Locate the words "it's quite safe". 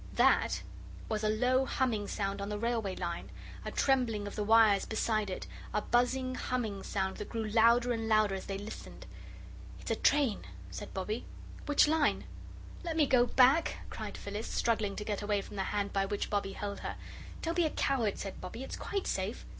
18.63-19.45